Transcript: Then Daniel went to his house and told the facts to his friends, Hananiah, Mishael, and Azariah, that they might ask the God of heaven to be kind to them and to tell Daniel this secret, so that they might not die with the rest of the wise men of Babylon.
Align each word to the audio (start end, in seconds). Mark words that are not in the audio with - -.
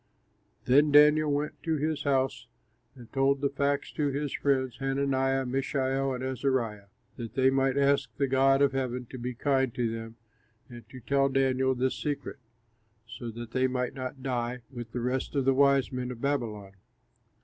Then 0.65 0.91
Daniel 0.91 1.31
went 1.31 1.61
to 1.61 1.75
his 1.77 2.01
house 2.01 2.47
and 2.95 3.13
told 3.13 3.39
the 3.39 3.51
facts 3.51 3.91
to 3.91 4.07
his 4.07 4.33
friends, 4.33 4.79
Hananiah, 4.79 5.45
Mishael, 5.45 6.15
and 6.15 6.23
Azariah, 6.23 6.87
that 7.17 7.35
they 7.35 7.51
might 7.51 7.77
ask 7.77 8.09
the 8.17 8.25
God 8.25 8.63
of 8.63 8.71
heaven 8.71 9.05
to 9.11 9.19
be 9.19 9.35
kind 9.35 9.71
to 9.75 9.91
them 9.93 10.15
and 10.67 10.89
to 10.89 11.01
tell 11.01 11.29
Daniel 11.29 11.75
this 11.75 11.93
secret, 12.01 12.39
so 13.05 13.29
that 13.29 13.51
they 13.51 13.67
might 13.67 13.93
not 13.93 14.23
die 14.23 14.63
with 14.71 14.91
the 14.91 15.01
rest 15.01 15.35
of 15.35 15.45
the 15.45 15.53
wise 15.53 15.91
men 15.91 16.09
of 16.09 16.19
Babylon. 16.19 16.71